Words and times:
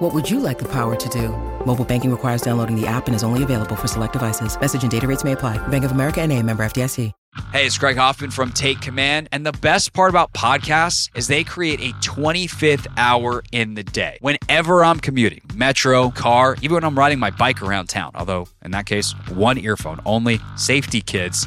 What 0.00 0.14
would 0.14 0.30
you 0.30 0.40
like 0.40 0.58
the 0.58 0.68
power 0.72 0.96
to 0.96 1.08
do? 1.10 1.28
Mobile 1.66 1.84
banking 1.84 2.10
requires 2.10 2.40
downloading 2.40 2.74
the 2.74 2.86
app 2.86 3.06
and 3.06 3.14
is 3.14 3.22
only 3.22 3.42
available 3.42 3.76
for 3.76 3.86
select 3.86 4.14
devices. 4.14 4.58
Message 4.58 4.80
and 4.80 4.90
data 4.90 5.06
rates 5.06 5.24
may 5.24 5.32
apply. 5.32 5.58
Bank 5.68 5.84
of 5.84 5.90
America 5.90 6.22
and 6.22 6.32
a 6.32 6.42
member 6.42 6.62
FDIC. 6.62 7.12
Hey, 7.52 7.66
it's 7.66 7.76
Craig 7.76 7.98
Hoffman 7.98 8.30
from 8.30 8.50
Take 8.50 8.80
Command. 8.80 9.28
And 9.30 9.44
the 9.44 9.52
best 9.52 9.92
part 9.92 10.08
about 10.08 10.32
podcasts 10.32 11.10
is 11.14 11.28
they 11.28 11.44
create 11.44 11.80
a 11.80 11.92
25th 11.98 12.86
hour 12.96 13.44
in 13.52 13.74
the 13.74 13.82
day. 13.84 14.16
Whenever 14.22 14.82
I'm 14.82 15.00
commuting, 15.00 15.42
metro, 15.54 16.10
car, 16.10 16.56
even 16.62 16.76
when 16.76 16.84
I'm 16.84 16.98
riding 16.98 17.18
my 17.18 17.30
bike 17.30 17.60
around 17.60 17.90
town, 17.90 18.12
although 18.14 18.48
in 18.64 18.70
that 18.70 18.86
case, 18.86 19.12
one 19.34 19.58
earphone 19.58 20.00
only, 20.06 20.40
safety 20.56 21.02
kids. 21.02 21.46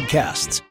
podcasts. 0.01 0.61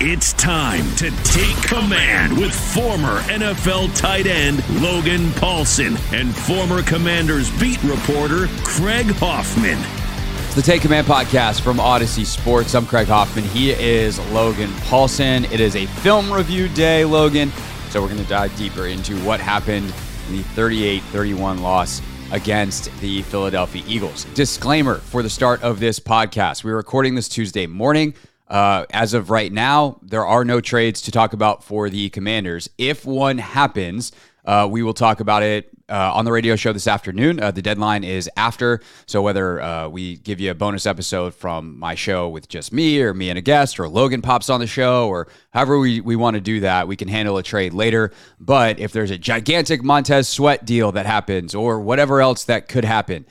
It's 0.00 0.32
time 0.34 0.84
to 0.96 1.10
take 1.24 1.56
command 1.66 2.36
with 2.36 2.54
former 2.54 3.20
NFL 3.22 3.96
tight 3.96 4.26
end 4.26 4.58
Logan 4.80 5.26
Paulsen 5.30 5.96
and 6.12 6.34
former 6.34 6.82
Commanders 6.82 7.50
beat 7.58 7.82
reporter 7.82 8.46
Craig 8.62 9.06
Hoffman. 9.16 9.78
It's 10.46 10.54
the 10.54 10.62
Take 10.62 10.82
Command 10.82 11.06
podcast 11.06 11.62
from 11.62 11.78
Audacy 11.78 12.24
Sports. 12.24 12.74
I'm 12.74 12.86
Craig 12.86 13.08
Hoffman. 13.08 13.44
He 13.44 13.72
is 13.72 14.18
Logan 14.30 14.70
Paulsen. 14.86 15.50
It 15.50 15.60
is 15.60 15.74
a 15.74 15.86
film 15.86 16.32
review 16.32 16.68
day, 16.68 17.04
Logan. 17.04 17.50
So 17.90 18.00
we're 18.00 18.08
going 18.08 18.22
to 18.22 18.28
dive 18.28 18.56
deeper 18.56 18.86
into 18.86 19.18
what 19.24 19.40
happened 19.40 19.92
in 20.28 20.36
the 20.36 20.42
38 20.42 21.02
31 21.04 21.60
loss 21.62 22.00
against 22.32 22.90
the 23.00 23.22
Philadelphia 23.22 23.82
Eagles. 23.86 24.24
Disclaimer 24.34 24.96
for 24.96 25.22
the 25.22 25.30
start 25.30 25.62
of 25.62 25.80
this 25.80 25.98
podcast 25.98 26.64
we're 26.64 26.76
recording 26.76 27.14
this 27.14 27.28
Tuesday 27.28 27.66
morning. 27.66 28.14
Uh, 28.48 28.86
as 28.90 29.14
of 29.14 29.30
right 29.30 29.52
now, 29.52 29.98
there 30.02 30.26
are 30.26 30.44
no 30.44 30.60
trades 30.60 31.02
to 31.02 31.10
talk 31.10 31.32
about 31.32 31.62
for 31.62 31.90
the 31.90 32.08
Commanders. 32.10 32.70
If 32.78 33.04
one 33.04 33.38
happens, 33.38 34.12
uh, 34.48 34.66
we 34.66 34.82
will 34.82 34.94
talk 34.94 35.20
about 35.20 35.42
it 35.42 35.68
uh, 35.90 36.10
on 36.14 36.24
the 36.24 36.32
radio 36.32 36.56
show 36.56 36.72
this 36.72 36.86
afternoon. 36.86 37.38
Uh, 37.38 37.50
the 37.50 37.60
deadline 37.60 38.02
is 38.02 38.30
after, 38.34 38.80
so 39.04 39.20
whether 39.20 39.60
uh, 39.60 39.88
we 39.88 40.16
give 40.16 40.40
you 40.40 40.50
a 40.50 40.54
bonus 40.54 40.86
episode 40.86 41.34
from 41.34 41.78
my 41.78 41.94
show 41.94 42.30
with 42.30 42.48
just 42.48 42.72
me, 42.72 42.98
or 43.02 43.12
me 43.12 43.28
and 43.28 43.38
a 43.38 43.42
guest, 43.42 43.78
or 43.78 43.86
Logan 43.90 44.22
pops 44.22 44.48
on 44.48 44.58
the 44.58 44.66
show, 44.66 45.06
or 45.06 45.28
however 45.50 45.78
we, 45.78 46.00
we 46.00 46.16
want 46.16 46.34
to 46.34 46.40
do 46.40 46.60
that, 46.60 46.88
we 46.88 46.96
can 46.96 47.08
handle 47.08 47.36
a 47.36 47.42
trade 47.42 47.74
later. 47.74 48.10
But 48.40 48.80
if 48.80 48.90
there's 48.92 49.10
a 49.10 49.18
gigantic 49.18 49.82
Montez 49.82 50.26
Sweat 50.26 50.64
deal 50.64 50.92
that 50.92 51.04
happens, 51.04 51.54
or 51.54 51.78
whatever 51.78 52.22
else 52.22 52.44
that 52.44 52.68
could 52.68 52.86
happen, 52.86 53.26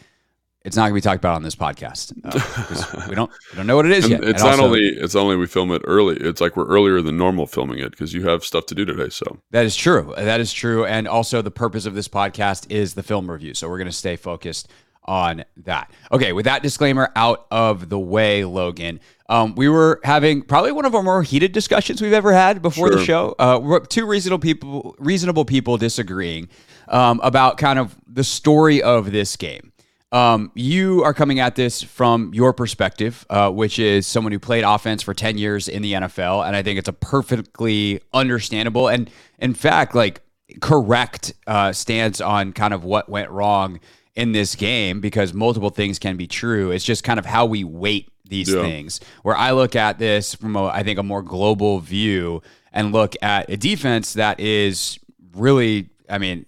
it's 0.68 0.76
not 0.76 0.84
going 0.84 0.92
to 0.92 0.96
be 0.96 1.02
talked 1.02 1.24
about 1.24 1.36
on 1.36 1.44
this 1.44 1.56
podcast 1.56 2.14
uh, 2.26 3.06
we 3.10 3.16
don't 3.16 3.32
we 3.52 3.56
don't 3.56 3.68
know 3.68 3.76
what 3.78 3.86
it 3.86 3.94
is 3.94 4.10
yet. 4.10 4.24
It's 4.24 4.42
and 4.42 4.52
not 4.52 4.60
also, 4.60 4.66
only 4.66 4.82
it's 4.82 5.16
only 5.16 5.36
we 5.38 5.48
film 5.48 5.72
it 5.72 5.82
early. 5.86 6.18
It's 6.18 6.42
like 6.42 6.58
we're 6.58 6.68
earlier 6.68 7.02
than 7.02 7.18
normal 7.18 7.48
filming 7.48 7.80
it 7.80 7.92
because 7.92 8.14
you 8.14 8.28
have 8.28 8.44
stuff 8.44 8.66
to 8.68 8.76
do 8.76 8.86
today. 8.86 9.10
So 9.10 9.40
that 9.52 9.66
is 9.66 9.76
true. 9.76 10.14
That 10.18 10.40
is 10.40 10.52
true. 10.52 10.86
And 10.86 11.08
also 11.08 11.42
the 11.42 11.52
purpose 11.52 11.86
of 11.86 11.96
this 11.96 12.08
podcast 12.08 12.70
is 12.70 12.94
the 12.94 13.04
film 13.04 13.32
review. 13.32 13.54
So 13.54 13.70
we're 13.70 13.78
going 13.78 13.88
to 13.88 13.94
stay 13.94 14.16
focused 14.16 14.70
on 15.06 15.46
that. 15.64 15.90
Okay, 16.12 16.34
with 16.34 16.46
that 16.46 16.64
disclaimer 16.64 17.12
out 17.16 17.48
of 17.50 17.88
the 17.88 17.98
way, 17.98 18.44
Logan, 18.44 19.00
um, 19.30 19.56
we 19.56 19.70
were 19.70 20.02
having 20.04 20.42
probably 20.42 20.74
one 20.74 20.86
of 20.86 20.94
our 20.94 21.04
more 21.04 21.24
heated 21.24 21.54
discussions 21.54 22.02
we've 22.02 22.14
ever 22.14 22.34
had 22.34 22.62
before 22.62 22.90
sure. 22.90 22.98
the 22.98 23.06
show. 23.06 23.36
Uh, 23.40 23.80
two 23.88 24.06
reasonable 24.06 24.40
people, 24.40 24.96
reasonable 25.00 25.46
people 25.46 25.78
disagreeing 25.78 26.50
um, 26.90 27.22
about 27.24 27.58
kind 27.58 27.80
of 27.80 27.96
the 28.06 28.24
story 28.24 28.82
of 28.82 29.12
this 29.12 29.36
game. 29.38 29.72
Um, 30.18 30.52
you 30.56 31.04
are 31.04 31.14
coming 31.14 31.40
at 31.40 31.56
this 31.56 31.84
from 31.84 32.34
your 32.34 32.52
perspective, 32.52 33.24
uh, 33.30 33.52
which 33.52 33.78
is 33.78 34.08
someone 34.08 34.32
who 34.32 34.40
played 34.40 34.64
offense 34.64 35.04
for 35.04 35.14
10 35.14 35.38
years 35.38 35.68
in 35.68 35.84
the 35.84 35.94
NFL. 35.94 36.48
And 36.48 36.56
I 36.56 36.64
think 36.64 36.80
it's 36.80 36.88
a 36.88 36.94
perfectly 36.94 38.02
understandable 38.12 38.88
and, 38.88 39.12
in 39.38 39.54
fact, 39.54 39.94
like 39.94 40.22
correct 40.60 41.34
uh, 41.46 41.72
stance 41.72 42.20
on 42.20 42.52
kind 42.52 42.74
of 42.74 42.84
what 42.84 43.10
went 43.10 43.30
wrong 43.30 43.80
in 44.16 44.32
this 44.32 44.56
game 44.56 45.02
because 45.02 45.36
multiple 45.36 45.70
things 45.70 46.00
can 46.00 46.18
be 46.18 46.26
true. 46.26 46.72
It's 46.72 46.84
just 46.84 47.04
kind 47.04 47.20
of 47.20 47.26
how 47.28 47.46
we 47.46 47.64
weight 47.64 48.10
these 48.26 48.50
yeah. 48.50 48.64
things. 48.64 49.00
Where 49.22 49.38
I 49.38 49.52
look 49.52 49.76
at 49.76 50.00
this 50.00 50.34
from, 50.34 50.56
a, 50.56 50.66
I 50.66 50.82
think, 50.82 50.98
a 50.98 51.04
more 51.04 51.22
global 51.22 51.78
view 51.80 52.42
and 52.74 52.92
look 52.92 53.14
at 53.22 53.52
a 53.52 53.58
defense 53.58 54.14
that 54.14 54.40
is 54.40 54.98
really, 55.36 55.92
I 56.10 56.18
mean, 56.18 56.48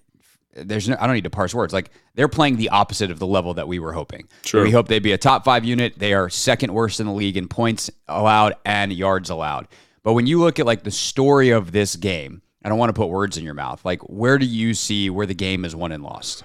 there's 0.56 0.90
no, 0.90 0.98
I 1.00 1.06
don't 1.06 1.16
need 1.16 1.26
to 1.26 1.30
parse 1.30 1.54
words. 1.54 1.72
Like 1.72 1.92
they're 2.20 2.28
playing 2.28 2.58
the 2.58 2.68
opposite 2.68 3.12
of 3.12 3.18
the 3.18 3.26
level 3.26 3.54
that 3.54 3.70
we 3.70 3.80
were 3.80 3.94
hoping. 3.94 4.28
Sure. 4.44 4.62
We 4.62 4.72
hope 4.72 4.90
they'd 4.90 5.00
be 5.00 5.14
a 5.14 5.18
top 5.18 5.46
five 5.46 5.64
unit. 5.64 5.98
They 5.98 6.14
are 6.14 6.30
second 6.30 6.74
worst 6.74 7.00
in 7.00 7.06
the 7.06 7.14
league 7.14 7.38
in 7.38 7.48
points 7.48 7.90
allowed 8.10 8.56
and 8.66 8.92
yards 8.92 9.30
allowed. 9.30 9.70
But 10.04 10.12
when 10.16 10.28
you 10.28 10.38
look 10.38 10.60
at 10.60 10.66
like 10.66 10.84
the 10.84 10.92
story 10.92 11.52
of 11.52 11.72
this 11.72 11.96
game, 11.96 12.42
I 12.62 12.68
don't 12.68 12.78
want 12.78 12.90
to 12.90 12.94
put 12.94 13.08
words 13.08 13.38
in 13.38 13.46
your 13.46 13.54
mouth. 13.54 13.86
Like 13.86 14.02
where 14.02 14.38
do 14.38 14.46
you 14.46 14.74
see 14.74 15.10
where 15.10 15.26
the 15.26 15.34
game 15.34 15.64
is 15.64 15.78
won 15.78 15.94
and 15.94 16.04
lost? 16.04 16.44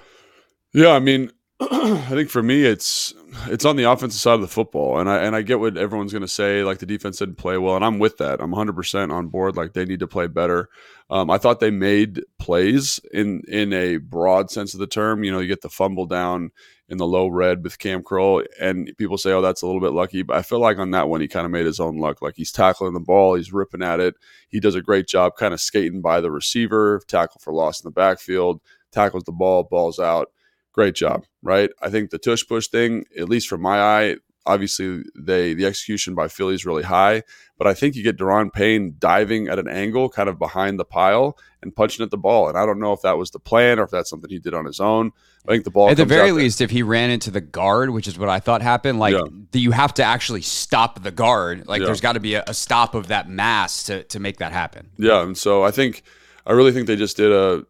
Yeah, 0.73 0.91
I 0.91 0.99
mean, 0.99 1.29
I 1.59 1.97
think 2.07 2.29
for 2.29 2.41
me, 2.41 2.63
it's 2.63 3.13
it's 3.47 3.65
on 3.65 3.75
the 3.75 3.83
offensive 3.83 4.19
side 4.19 4.35
of 4.35 4.41
the 4.41 4.47
football, 4.47 4.99
and 4.99 5.09
I 5.09 5.19
and 5.19 5.35
I 5.35 5.41
get 5.41 5.59
what 5.59 5.77
everyone's 5.77 6.11
going 6.11 6.21
to 6.21 6.27
say. 6.27 6.63
Like 6.63 6.79
the 6.79 6.85
defense 6.85 7.19
didn't 7.19 7.35
play 7.37 7.57
well, 7.57 7.75
and 7.75 7.85
I'm 7.85 7.99
with 7.99 8.17
that. 8.17 8.41
I'm 8.41 8.51
100 8.51 8.73
percent 8.73 9.11
on 9.11 9.27
board. 9.27 9.55
Like 9.55 9.73
they 9.73 9.85
need 9.85 9.99
to 9.99 10.07
play 10.07 10.27
better. 10.27 10.69
Um, 11.09 11.29
I 11.29 11.37
thought 11.37 11.59
they 11.59 11.71
made 11.71 12.21
plays 12.39 12.99
in 13.13 13.41
in 13.47 13.73
a 13.73 13.97
broad 13.97 14.51
sense 14.51 14.73
of 14.73 14.79
the 14.79 14.87
term. 14.87 15.23
You 15.23 15.31
know, 15.31 15.39
you 15.39 15.47
get 15.47 15.61
the 15.61 15.69
fumble 15.69 16.05
down 16.05 16.51
in 16.87 16.97
the 16.97 17.07
low 17.07 17.27
red 17.27 17.63
with 17.63 17.79
Kam 17.79 18.03
Curl, 18.03 18.43
and 18.59 18.91
people 18.97 19.17
say, 19.17 19.31
"Oh, 19.31 19.41
that's 19.41 19.61
a 19.61 19.65
little 19.65 19.81
bit 19.81 19.93
lucky." 19.93 20.23
But 20.23 20.37
I 20.37 20.41
feel 20.41 20.59
like 20.59 20.77
on 20.77 20.91
that 20.91 21.09
one, 21.09 21.21
he 21.21 21.27
kind 21.27 21.45
of 21.45 21.51
made 21.51 21.65
his 21.65 21.79
own 21.79 21.97
luck. 21.97 22.21
Like 22.21 22.35
he's 22.35 22.51
tackling 22.51 22.93
the 22.93 22.99
ball, 22.99 23.35
he's 23.35 23.53
ripping 23.53 23.83
at 23.83 23.99
it. 23.99 24.15
He 24.49 24.59
does 24.59 24.75
a 24.75 24.81
great 24.81 25.07
job, 25.07 25.35
kind 25.37 25.53
of 25.53 25.61
skating 25.61 26.01
by 26.01 26.21
the 26.21 26.31
receiver, 26.31 27.01
tackle 27.07 27.41
for 27.41 27.53
loss 27.53 27.81
in 27.83 27.87
the 27.87 27.93
backfield, 27.93 28.61
tackles 28.91 29.23
the 29.23 29.31
ball, 29.31 29.63
balls 29.63 29.99
out 29.99 30.29
great 30.75 30.93
job, 30.93 31.25
right? 31.41 31.71
I 31.81 31.89
think 31.89 32.09
the 32.09 32.19
tush 32.19 32.45
push 32.45 32.67
thing, 32.67 33.05
at 33.17 33.29
least 33.29 33.47
from 33.47 33.61
my 33.61 33.79
eye, 33.79 34.17
obviously 34.45 35.03
they 35.15 35.53
the 35.53 35.65
execution 35.65 36.13
by 36.13 36.27
Philly 36.27 36.53
is 36.53 36.65
really 36.65 36.83
high, 36.83 37.23
but 37.57 37.65
I 37.65 37.73
think 37.73 37.95
you 37.95 38.03
get 38.03 38.17
Daron 38.17 38.51
Payne 38.51 38.95
diving 38.99 39.47
at 39.47 39.57
an 39.57 39.67
angle, 39.67 40.09
kind 40.09 40.29
of 40.29 40.37
behind 40.37 40.77
the 40.79 40.85
pile 40.85 41.37
and 41.61 41.75
punching 41.75 42.03
at 42.03 42.11
the 42.11 42.17
ball. 42.17 42.49
And 42.49 42.57
I 42.57 42.65
don't 42.65 42.79
know 42.79 42.91
if 42.91 43.01
that 43.01 43.17
was 43.17 43.31
the 43.31 43.39
plan 43.39 43.79
or 43.79 43.83
if 43.83 43.89
that's 43.89 44.09
something 44.09 44.29
he 44.29 44.37
did 44.37 44.53
on 44.53 44.65
his 44.65 44.79
own. 44.79 45.11
I 45.47 45.51
think 45.51 45.63
the 45.63 45.71
ball 45.71 45.89
at 45.89 45.97
the 45.97 46.05
very 46.05 46.33
least, 46.33 46.59
if 46.59 46.71
he 46.71 46.83
ran 46.83 47.09
into 47.09 47.31
the 47.31 47.41
guard, 47.41 47.91
which 47.91 48.07
is 48.07 48.19
what 48.19 48.29
I 48.29 48.39
thought 48.39 48.61
happened, 48.61 48.99
like 48.99 49.13
yeah. 49.13 49.23
you 49.53 49.71
have 49.71 49.93
to 49.95 50.03
actually 50.03 50.41
stop 50.41 51.03
the 51.03 51.11
guard. 51.11 51.67
Like 51.67 51.79
yeah. 51.79 51.85
there's 51.85 52.01
got 52.01 52.13
to 52.13 52.19
be 52.19 52.35
a, 52.35 52.43
a 52.47 52.53
stop 52.53 52.95
of 52.95 53.07
that 53.07 53.29
mass 53.29 53.83
to 53.83 54.03
to 54.03 54.19
make 54.19 54.37
that 54.37 54.51
happen. 54.51 54.91
Yeah, 54.97 55.23
and 55.23 55.37
so 55.37 55.63
I 55.63 55.71
think 55.71 56.03
I 56.45 56.51
really 56.51 56.71
think 56.71 56.87
they 56.87 56.97
just 56.97 57.17
did 57.17 57.31
a 57.31 57.65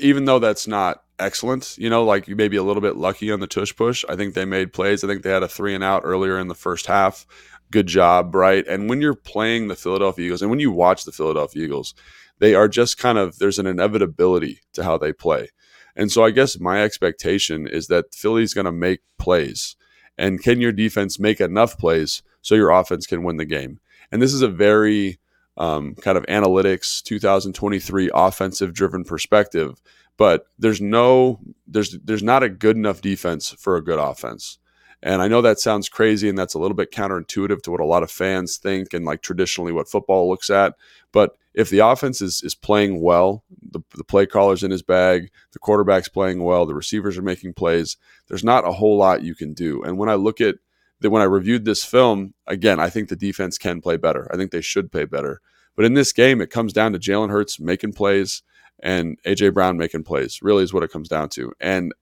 even 0.00 0.24
though 0.24 0.40
that's 0.40 0.66
not 0.66 1.04
excellent. 1.22 1.76
You 1.78 1.88
know, 1.88 2.04
like 2.04 2.28
you 2.28 2.36
may 2.36 2.48
be 2.48 2.56
a 2.56 2.62
little 2.62 2.82
bit 2.82 2.96
lucky 2.96 3.30
on 3.30 3.40
the 3.40 3.46
tush 3.46 3.74
push. 3.74 4.04
I 4.08 4.16
think 4.16 4.34
they 4.34 4.44
made 4.44 4.72
plays. 4.72 5.02
I 5.02 5.06
think 5.06 5.22
they 5.22 5.30
had 5.30 5.42
a 5.42 5.48
three 5.48 5.74
and 5.74 5.84
out 5.84 6.02
earlier 6.04 6.38
in 6.38 6.48
the 6.48 6.54
first 6.54 6.86
half. 6.86 7.26
Good 7.70 7.86
job, 7.86 8.34
right? 8.34 8.66
And 8.66 8.88
when 8.90 9.00
you're 9.00 9.14
playing 9.14 9.68
the 9.68 9.76
Philadelphia 9.76 10.26
Eagles 10.26 10.42
and 10.42 10.50
when 10.50 10.60
you 10.60 10.70
watch 10.70 11.04
the 11.04 11.12
Philadelphia 11.12 11.64
Eagles, 11.64 11.94
they 12.38 12.54
are 12.54 12.68
just 12.68 12.98
kind 12.98 13.18
of 13.18 13.38
there's 13.38 13.58
an 13.58 13.66
inevitability 13.66 14.60
to 14.74 14.84
how 14.84 14.98
they 14.98 15.12
play. 15.12 15.48
And 15.96 16.10
so 16.10 16.24
I 16.24 16.30
guess 16.30 16.58
my 16.58 16.82
expectation 16.82 17.66
is 17.66 17.86
that 17.86 18.14
Philly's 18.14 18.54
going 18.54 18.64
to 18.64 18.72
make 18.72 19.00
plays. 19.18 19.76
And 20.18 20.42
can 20.42 20.60
your 20.60 20.72
defense 20.72 21.18
make 21.18 21.40
enough 21.40 21.78
plays 21.78 22.22
so 22.42 22.54
your 22.54 22.70
offense 22.70 23.06
can 23.06 23.22
win 23.22 23.36
the 23.36 23.44
game. 23.44 23.78
And 24.10 24.20
this 24.20 24.34
is 24.34 24.42
a 24.42 24.48
very 24.48 25.18
um, 25.56 25.94
kind 25.94 26.18
of 26.18 26.26
analytics 26.26 27.02
2023 27.02 28.10
offensive 28.12 28.74
driven 28.74 29.04
perspective 29.04 29.80
but 30.16 30.46
there's 30.58 30.80
no 30.80 31.40
there's 31.66 31.98
there's 32.04 32.22
not 32.22 32.42
a 32.42 32.48
good 32.48 32.76
enough 32.76 33.00
defense 33.00 33.50
for 33.58 33.76
a 33.76 33.84
good 33.84 33.98
offense. 33.98 34.58
And 35.04 35.20
i 35.20 35.26
know 35.26 35.42
that 35.42 35.58
sounds 35.58 35.88
crazy 35.88 36.28
and 36.28 36.38
that's 36.38 36.54
a 36.54 36.60
little 36.60 36.76
bit 36.76 36.92
counterintuitive 36.92 37.62
to 37.62 37.70
what 37.72 37.80
a 37.80 37.84
lot 37.84 38.04
of 38.04 38.10
fans 38.10 38.56
think 38.56 38.94
and 38.94 39.04
like 39.04 39.20
traditionally 39.20 39.72
what 39.72 39.88
football 39.88 40.28
looks 40.28 40.48
at 40.48 40.74
but 41.10 41.36
if 41.54 41.70
the 41.70 41.80
offense 41.80 42.20
is 42.20 42.40
is 42.44 42.54
playing 42.54 43.00
well 43.00 43.42
the, 43.70 43.80
the 43.96 44.04
play 44.04 44.26
caller's 44.26 44.62
in 44.62 44.70
his 44.70 44.82
bag 44.82 45.30
the 45.52 45.58
quarterback's 45.58 46.08
playing 46.08 46.42
well 46.44 46.66
the 46.66 46.74
receivers 46.74 47.18
are 47.18 47.22
making 47.22 47.52
plays 47.52 47.96
there's 48.28 48.44
not 48.44 48.66
a 48.66 48.72
whole 48.72 48.96
lot 48.96 49.22
you 49.22 49.34
can 49.34 49.52
do. 49.52 49.82
And 49.82 49.98
when 49.98 50.08
i 50.08 50.14
look 50.14 50.40
at 50.40 50.56
that 51.00 51.10
when 51.10 51.22
i 51.22 51.26
reviewed 51.26 51.64
this 51.64 51.84
film 51.84 52.34
again 52.46 52.80
i 52.80 52.88
think 52.88 53.08
the 53.08 53.16
defense 53.16 53.58
can 53.58 53.80
play 53.80 53.96
better. 53.96 54.28
I 54.32 54.36
think 54.36 54.50
they 54.50 54.60
should 54.60 54.90
play 54.90 55.04
better. 55.04 55.40
But 55.74 55.84
in 55.84 55.94
this 55.94 56.12
game 56.12 56.40
it 56.40 56.50
comes 56.50 56.72
down 56.72 56.92
to 56.92 56.98
jalen 56.98 57.30
hurts 57.30 57.60
making 57.60 57.92
plays 57.92 58.42
and 58.82 59.20
AJ 59.22 59.54
Brown 59.54 59.78
making 59.78 60.04
plays. 60.04 60.42
Really 60.42 60.64
is 60.64 60.74
what 60.74 60.82
it 60.82 60.90
comes 60.90 61.08
down 61.08 61.28
to. 61.30 61.52
And 61.60 61.92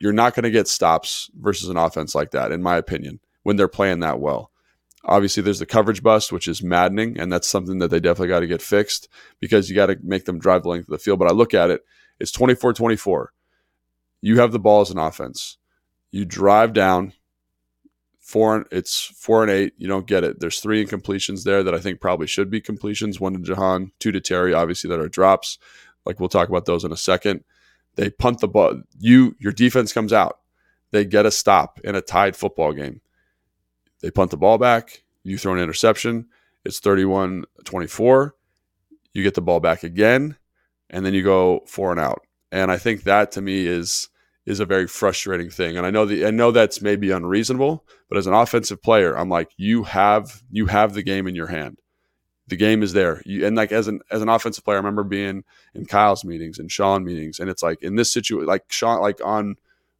you're 0.00 0.12
not 0.12 0.34
going 0.34 0.42
to 0.42 0.50
get 0.50 0.68
stops 0.68 1.30
versus 1.38 1.68
an 1.68 1.76
offense 1.76 2.14
like 2.14 2.32
that, 2.32 2.50
in 2.50 2.62
my 2.62 2.76
opinion, 2.76 3.20
when 3.44 3.56
they're 3.56 3.68
playing 3.68 4.00
that 4.00 4.20
well. 4.20 4.50
Obviously, 5.04 5.42
there's 5.42 5.58
the 5.58 5.66
coverage 5.66 6.02
bust, 6.02 6.32
which 6.32 6.46
is 6.46 6.62
maddening, 6.62 7.18
and 7.18 7.32
that's 7.32 7.48
something 7.48 7.78
that 7.78 7.88
they 7.88 8.00
definitely 8.00 8.28
got 8.28 8.40
to 8.40 8.46
get 8.46 8.62
fixed 8.62 9.08
because 9.40 9.68
you 9.68 9.76
got 9.76 9.86
to 9.86 9.98
make 10.02 10.24
them 10.24 10.38
drive 10.38 10.62
the 10.62 10.68
length 10.68 10.88
of 10.88 10.92
the 10.92 10.98
field. 10.98 11.18
But 11.18 11.28
I 11.28 11.32
look 11.32 11.54
at 11.54 11.70
it, 11.70 11.82
it's 12.20 12.32
24 12.32 12.72
24. 12.74 13.32
You 14.20 14.38
have 14.38 14.52
the 14.52 14.60
ball 14.60 14.80
as 14.80 14.90
an 14.90 14.98
offense. 14.98 15.58
You 16.12 16.24
drive 16.24 16.72
down, 16.72 17.14
four 18.22 18.56
and 18.56 18.66
it's 18.70 19.12
four 19.16 19.42
and 19.42 19.50
eight 19.50 19.74
you 19.76 19.88
don't 19.88 20.06
get 20.06 20.22
it 20.22 20.38
there's 20.38 20.60
three 20.60 20.82
incompletions 20.82 21.42
there 21.42 21.64
that 21.64 21.74
i 21.74 21.78
think 21.78 22.00
probably 22.00 22.26
should 22.26 22.48
be 22.48 22.60
completions 22.60 23.18
one 23.18 23.34
to 23.34 23.40
jahan 23.40 23.90
two 23.98 24.12
to 24.12 24.20
terry 24.20 24.54
obviously 24.54 24.88
that 24.88 25.00
are 25.00 25.08
drops 25.08 25.58
like 26.04 26.20
we'll 26.20 26.28
talk 26.28 26.48
about 26.48 26.66
those 26.66 26.84
in 26.84 26.92
a 26.92 26.96
second. 26.96 27.44
They 27.96 28.10
punt 28.10 28.40
the 28.40 28.48
ball. 28.48 28.82
You 28.98 29.36
your 29.38 29.52
defense 29.52 29.92
comes 29.92 30.12
out. 30.12 30.38
They 30.90 31.04
get 31.04 31.26
a 31.26 31.30
stop 31.30 31.80
in 31.84 31.94
a 31.94 32.00
tied 32.00 32.36
football 32.36 32.72
game. 32.72 33.00
They 34.00 34.10
punt 34.10 34.30
the 34.30 34.36
ball 34.36 34.58
back. 34.58 35.02
You 35.24 35.38
throw 35.38 35.54
an 35.54 35.60
interception. 35.60 36.26
It's 36.64 36.80
31 36.80 37.44
24. 37.64 38.34
You 39.14 39.22
get 39.22 39.34
the 39.34 39.42
ball 39.42 39.60
back 39.60 39.82
again, 39.82 40.36
and 40.90 41.04
then 41.04 41.14
you 41.14 41.22
go 41.22 41.62
four 41.66 41.90
and 41.90 42.00
out. 42.00 42.22
And 42.50 42.70
I 42.70 42.78
think 42.78 43.04
that 43.04 43.32
to 43.32 43.42
me 43.42 43.66
is 43.66 44.08
is 44.44 44.58
a 44.58 44.66
very 44.66 44.88
frustrating 44.88 45.50
thing. 45.50 45.76
And 45.76 45.86
I 45.86 45.90
know 45.90 46.04
the 46.04 46.26
I 46.26 46.30
know 46.30 46.50
that's 46.50 46.82
maybe 46.82 47.10
unreasonable, 47.10 47.86
but 48.08 48.18
as 48.18 48.26
an 48.26 48.34
offensive 48.34 48.82
player, 48.82 49.16
I'm 49.16 49.28
like, 49.28 49.50
you 49.56 49.84
have 49.84 50.42
you 50.50 50.66
have 50.66 50.94
the 50.94 51.02
game 51.02 51.26
in 51.26 51.34
your 51.34 51.46
hand 51.48 51.78
the 52.52 52.56
game 52.58 52.82
is 52.82 52.92
there. 52.92 53.22
You, 53.24 53.46
and 53.46 53.56
like 53.56 53.72
as 53.72 53.88
an 53.88 54.00
as 54.10 54.20
an 54.20 54.28
offensive 54.28 54.62
player, 54.62 54.76
I 54.76 54.80
remember 54.80 55.04
being 55.04 55.42
in 55.74 55.86
Kyle's 55.86 56.22
meetings 56.22 56.58
and 56.58 56.70
Sean 56.70 57.02
meetings, 57.02 57.40
and 57.40 57.48
it's 57.48 57.62
like 57.62 57.82
in 57.82 57.96
this 57.96 58.12
situation, 58.12 58.46
like 58.46 58.64
Sean, 58.68 59.00
like 59.00 59.24
on 59.24 59.56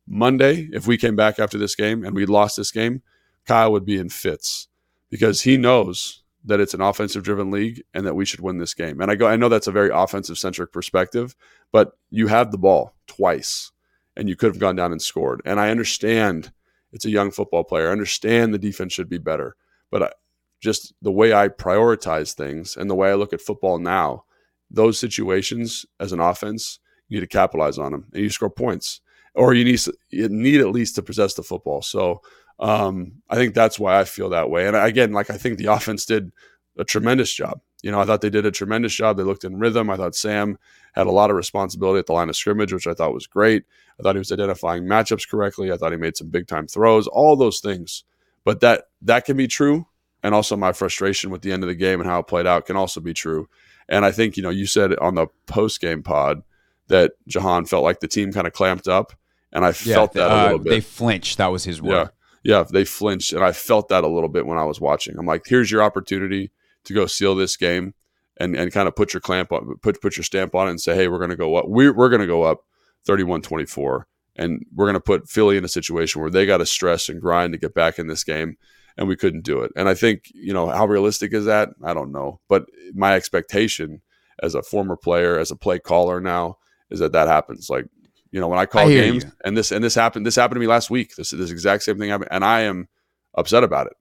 Monday, 0.06 0.68
if 0.70 0.86
we 0.86 0.98
came 0.98 1.16
back 1.16 1.38
after 1.38 1.56
this 1.56 1.74
game 1.74 2.04
and 2.04 2.14
we 2.14 2.26
lost 2.26 2.58
this 2.58 2.70
game, 2.70 3.00
Kyle 3.46 3.72
would 3.72 3.86
be 3.86 3.96
in 3.96 4.10
fits 4.10 4.68
because 5.08 5.40
he 5.40 5.56
knows 5.56 6.24
that 6.44 6.60
it's 6.60 6.74
an 6.74 6.82
offensive 6.82 7.22
driven 7.22 7.50
league 7.50 7.82
and 7.94 8.06
that 8.06 8.16
we 8.16 8.26
should 8.26 8.40
win 8.40 8.58
this 8.58 8.74
game. 8.74 9.00
And 9.00 9.10
I 9.10 9.14
go, 9.14 9.26
I 9.26 9.36
know 9.36 9.48
that's 9.48 9.66
a 9.66 9.72
very 9.72 9.88
offensive 9.90 10.36
centric 10.36 10.72
perspective, 10.72 11.34
but 11.70 11.92
you 12.10 12.26
have 12.26 12.50
the 12.50 12.58
ball 12.58 12.94
twice 13.06 13.72
and 14.14 14.28
you 14.28 14.36
could 14.36 14.48
have 14.48 14.58
gone 14.58 14.76
down 14.76 14.92
and 14.92 15.00
scored. 15.00 15.40
And 15.46 15.58
I 15.58 15.70
understand 15.70 16.52
it's 16.92 17.06
a 17.06 17.10
young 17.10 17.30
football 17.30 17.64
player. 17.64 17.88
I 17.88 17.92
understand 17.92 18.52
the 18.52 18.58
defense 18.58 18.92
should 18.92 19.08
be 19.08 19.16
better, 19.16 19.56
but 19.90 20.16
just 20.62 20.94
the 21.02 21.12
way 21.12 21.34
I 21.34 21.48
prioritize 21.48 22.32
things 22.32 22.76
and 22.76 22.88
the 22.88 22.94
way 22.94 23.10
I 23.10 23.14
look 23.14 23.32
at 23.32 23.40
football 23.40 23.78
now, 23.78 24.24
those 24.70 24.98
situations 24.98 25.84
as 26.00 26.12
an 26.12 26.20
offense, 26.20 26.78
you 27.08 27.16
need 27.16 27.28
to 27.28 27.38
capitalize 27.38 27.78
on 27.78 27.92
them 27.92 28.06
and 28.14 28.22
you 28.22 28.30
score 28.30 28.48
points, 28.48 29.00
or 29.34 29.52
you 29.52 29.64
need 29.64 29.80
you 30.10 30.28
need 30.28 30.60
at 30.60 30.68
least 30.68 30.94
to 30.94 31.02
possess 31.02 31.34
the 31.34 31.42
football. 31.42 31.82
So 31.82 32.22
um, 32.60 33.14
I 33.28 33.34
think 33.34 33.54
that's 33.54 33.78
why 33.78 33.98
I 33.98 34.04
feel 34.04 34.30
that 34.30 34.50
way. 34.50 34.66
And 34.66 34.76
again, 34.76 35.12
like 35.12 35.30
I 35.30 35.36
think 35.36 35.58
the 35.58 35.66
offense 35.66 36.06
did 36.06 36.30
a 36.78 36.84
tremendous 36.84 37.34
job. 37.34 37.60
You 37.82 37.90
know, 37.90 38.00
I 38.00 38.04
thought 38.04 38.20
they 38.20 38.30
did 38.30 38.46
a 38.46 38.52
tremendous 38.52 38.94
job. 38.94 39.16
They 39.16 39.24
looked 39.24 39.44
in 39.44 39.58
rhythm. 39.58 39.90
I 39.90 39.96
thought 39.96 40.14
Sam 40.14 40.56
had 40.92 41.08
a 41.08 41.10
lot 41.10 41.30
of 41.30 41.36
responsibility 41.36 41.98
at 41.98 42.06
the 42.06 42.12
line 42.12 42.28
of 42.28 42.36
scrimmage, 42.36 42.72
which 42.72 42.86
I 42.86 42.94
thought 42.94 43.12
was 43.12 43.26
great. 43.26 43.64
I 43.98 44.02
thought 44.04 44.14
he 44.14 44.20
was 44.20 44.30
identifying 44.30 44.84
matchups 44.84 45.28
correctly. 45.28 45.72
I 45.72 45.76
thought 45.76 45.90
he 45.90 45.98
made 45.98 46.16
some 46.16 46.28
big 46.28 46.46
time 46.46 46.68
throws, 46.68 47.08
all 47.08 47.34
those 47.34 47.58
things. 47.58 48.04
But 48.44 48.60
that 48.60 48.84
that 49.02 49.24
can 49.24 49.36
be 49.36 49.48
true 49.48 49.86
and 50.22 50.34
also 50.34 50.56
my 50.56 50.72
frustration 50.72 51.30
with 51.30 51.42
the 51.42 51.52
end 51.52 51.62
of 51.62 51.68
the 51.68 51.74
game 51.74 52.00
and 52.00 52.08
how 52.08 52.20
it 52.20 52.26
played 52.26 52.46
out 52.46 52.66
can 52.66 52.76
also 52.76 53.00
be 53.00 53.14
true. 53.14 53.48
And 53.88 54.04
I 54.04 54.12
think 54.12 54.36
you 54.36 54.42
know 54.42 54.50
you 54.50 54.66
said 54.66 54.96
on 54.98 55.14
the 55.14 55.26
post 55.46 55.80
game 55.80 56.02
pod 56.02 56.42
that 56.88 57.12
Jahan 57.26 57.64
felt 57.64 57.84
like 57.84 58.00
the 58.00 58.08
team 58.08 58.32
kind 58.32 58.46
of 58.46 58.52
clamped 58.52 58.88
up, 58.88 59.12
and 59.52 59.64
I 59.64 59.68
yeah, 59.68 59.94
felt 59.94 60.12
that 60.12 60.30
uh, 60.30 60.34
a 60.34 60.42
little 60.44 60.58
bit. 60.60 60.70
They 60.70 60.80
flinched. 60.80 61.38
That 61.38 61.48
was 61.48 61.64
his 61.64 61.82
word. 61.82 62.10
Yeah, 62.42 62.58
yeah, 62.58 62.64
they 62.70 62.84
flinched, 62.84 63.32
and 63.32 63.44
I 63.44 63.52
felt 63.52 63.88
that 63.88 64.04
a 64.04 64.08
little 64.08 64.28
bit 64.28 64.46
when 64.46 64.58
I 64.58 64.64
was 64.64 64.80
watching. 64.80 65.16
I'm 65.18 65.26
like, 65.26 65.42
here's 65.46 65.70
your 65.70 65.82
opportunity 65.82 66.50
to 66.84 66.94
go 66.94 67.06
seal 67.06 67.34
this 67.34 67.56
game. 67.56 67.94
And, 68.38 68.56
and 68.56 68.72
kind 68.72 68.88
of 68.88 68.96
put 68.96 69.12
your 69.12 69.20
clamp 69.20 69.52
on, 69.52 69.76
put 69.82 70.00
put 70.00 70.16
your 70.16 70.24
stamp 70.24 70.54
on 70.54 70.66
it, 70.66 70.70
and 70.70 70.80
say, 70.80 70.96
hey, 70.96 71.06
we're 71.06 71.18
going 71.18 71.30
to 71.30 71.36
go 71.36 71.54
up. 71.54 71.68
We're, 71.68 71.92
we're 71.92 72.08
going 72.08 72.22
to 72.22 72.26
go 72.26 72.42
up 72.42 72.64
31-24, 73.06 74.04
and 74.36 74.64
we're 74.74 74.86
going 74.86 74.94
to 74.94 75.00
put 75.00 75.28
Philly 75.28 75.58
in 75.58 75.64
a 75.66 75.68
situation 75.68 76.22
where 76.22 76.30
they 76.30 76.46
got 76.46 76.56
to 76.56 76.66
stress 76.66 77.10
and 77.10 77.20
grind 77.20 77.52
to 77.52 77.58
get 77.58 77.74
back 77.74 77.98
in 77.98 78.06
this 78.06 78.24
game 78.24 78.56
and 78.96 79.08
we 79.08 79.16
couldn't 79.16 79.44
do 79.44 79.60
it. 79.62 79.72
And 79.76 79.88
I 79.88 79.94
think, 79.94 80.24
you 80.34 80.52
know, 80.52 80.68
how 80.68 80.86
realistic 80.86 81.32
is 81.32 81.46
that? 81.46 81.70
I 81.82 81.94
don't 81.94 82.12
know. 82.12 82.40
But 82.48 82.66
my 82.94 83.14
expectation 83.14 84.02
as 84.42 84.54
a 84.54 84.62
former 84.62 84.96
player, 84.96 85.38
as 85.38 85.50
a 85.50 85.56
play 85.56 85.78
caller 85.78 86.20
now, 86.20 86.58
is 86.90 87.00
that 87.00 87.12
that 87.12 87.28
happens. 87.28 87.70
Like, 87.70 87.86
you 88.30 88.40
know, 88.40 88.48
when 88.48 88.58
I 88.58 88.66
call 88.66 88.88
I 88.88 88.92
games 88.92 89.24
you. 89.24 89.32
and 89.44 89.56
this 89.56 89.72
and 89.72 89.84
this 89.84 89.94
happened, 89.94 90.26
this 90.26 90.36
happened 90.36 90.56
to 90.56 90.60
me 90.60 90.66
last 90.66 90.90
week. 90.90 91.14
This 91.16 91.30
this 91.30 91.50
exact 91.50 91.82
same 91.82 91.98
thing 91.98 92.10
happened, 92.10 92.30
and 92.30 92.44
I 92.44 92.62
am 92.62 92.88
upset 93.34 93.64
about 93.64 93.86
it 93.86 93.94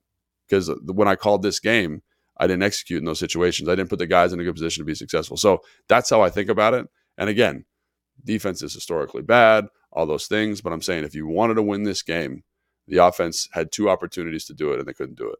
because 0.48 0.72
when 0.86 1.08
I 1.08 1.16
called 1.16 1.44
this 1.44 1.60
game, 1.60 2.02
I 2.38 2.48
didn't 2.48 2.64
execute 2.64 3.00
in 3.00 3.06
those 3.06 3.20
situations. 3.20 3.70
I 3.70 3.76
didn't 3.76 3.90
put 3.90 4.00
the 4.00 4.08
guys 4.08 4.34
in 4.34 4.40
a 4.40 4.44
good 4.44 4.56
position 4.56 4.82
to 4.82 4.86
be 4.86 4.96
successful. 4.96 5.38
So 5.38 5.60
that's 5.88 6.10
how 6.10 6.22
I 6.22 6.30
think 6.30 6.50
about 6.50 6.74
it. 6.74 6.88
And 7.18 7.30
again, 7.30 7.66
defense 8.24 8.62
is 8.62 8.74
historically 8.74 9.22
bad, 9.22 9.66
all 9.92 10.06
those 10.06 10.28
things. 10.28 10.62
But 10.62 10.74
I'm 10.74 10.82
saying 10.82 11.04
if 11.04 11.16
you 11.16 11.28
wanted 11.28 11.56
to 11.56 11.62
win 11.62 11.84
this 11.84 12.02
game, 12.02 12.44
the 12.92 13.04
offense 13.04 13.48
had 13.54 13.72
two 13.72 13.90
opportunities 13.90 14.44
to 14.46 14.54
do 14.54 14.74
it 14.74 14.80
and 14.80 14.88
they 14.88 14.94
couldn't 14.94 15.18
do 15.18 15.30
it. 15.30 15.40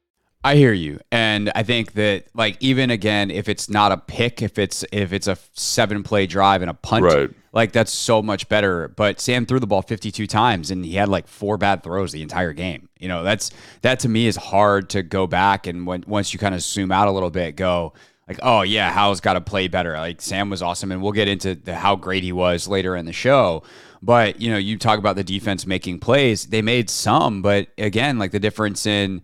I 0.43 0.55
hear 0.55 0.73
you, 0.73 0.99
and 1.11 1.51
I 1.53 1.61
think 1.61 1.93
that 1.93 2.25
like 2.33 2.57
even 2.59 2.89
again, 2.89 3.29
if 3.29 3.47
it's 3.47 3.69
not 3.69 3.91
a 3.91 3.97
pick, 3.97 4.41
if 4.41 4.57
it's 4.57 4.83
if 4.91 5.13
it's 5.13 5.27
a 5.27 5.37
seven 5.53 6.01
play 6.01 6.25
drive 6.25 6.61
and 6.61 6.71
a 6.71 6.73
punt, 6.73 7.05
right. 7.05 7.29
like 7.53 7.71
that's 7.73 7.91
so 7.91 8.23
much 8.23 8.49
better. 8.49 8.87
But 8.87 9.19
Sam 9.19 9.45
threw 9.45 9.59
the 9.59 9.67
ball 9.67 9.83
fifty 9.83 10.11
two 10.11 10.25
times, 10.25 10.71
and 10.71 10.83
he 10.83 10.95
had 10.95 11.09
like 11.09 11.27
four 11.27 11.57
bad 11.57 11.83
throws 11.83 12.11
the 12.11 12.23
entire 12.23 12.53
game. 12.53 12.89
You 12.97 13.07
know, 13.07 13.23
that's 13.23 13.51
that 13.81 13.99
to 13.99 14.09
me 14.09 14.25
is 14.25 14.35
hard 14.35 14.89
to 14.91 15.03
go 15.03 15.27
back 15.27 15.67
and 15.67 15.85
when 15.85 16.03
once 16.07 16.33
you 16.33 16.39
kind 16.39 16.55
of 16.55 16.61
zoom 16.61 16.91
out 16.91 17.07
a 17.07 17.11
little 17.11 17.29
bit, 17.29 17.55
go 17.55 17.93
like, 18.27 18.39
oh 18.41 18.61
yeah, 18.61 18.91
Hal's 18.91 19.19
got 19.19 19.33
to 19.33 19.41
play 19.41 19.67
better. 19.67 19.93
Like 19.93 20.21
Sam 20.21 20.49
was 20.49 20.61
awesome, 20.61 20.91
and 20.91 21.03
we'll 21.03 21.11
get 21.11 21.27
into 21.27 21.53
the, 21.53 21.75
how 21.75 21.95
great 21.95 22.23
he 22.23 22.31
was 22.31 22.67
later 22.67 22.95
in 22.95 23.05
the 23.05 23.13
show. 23.13 23.61
But 24.01 24.41
you 24.41 24.49
know, 24.49 24.57
you 24.57 24.77
talk 24.77 24.97
about 24.97 25.17
the 25.17 25.23
defense 25.23 25.67
making 25.67 25.99
plays; 25.99 26.47
they 26.47 26.61
made 26.61 26.89
some, 26.89 27.41
but 27.41 27.67
again, 27.77 28.17
like 28.17 28.31
the 28.31 28.39
difference 28.39 28.87
in 28.87 29.21